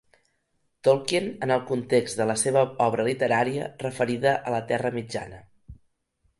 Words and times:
Tolkien 0.87 1.27
en 1.47 1.53
el 1.57 1.61
context 1.73 2.23
de 2.23 2.27
la 2.31 2.37
seva 2.45 2.65
obra 2.87 3.07
literària 3.11 3.69
referida 3.87 4.35
a 4.43 4.57
la 4.59 4.65
Terra 4.73 4.95
Mitjana. 5.01 5.47